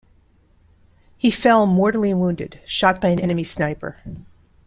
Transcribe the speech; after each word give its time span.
He 1.15 1.29
fell 1.29 1.67
mortally 1.67 2.11
wounded, 2.15 2.59
shot 2.65 2.99
by 2.99 3.09
an 3.09 3.19
enemy 3.19 3.43
sniper. 3.43 4.01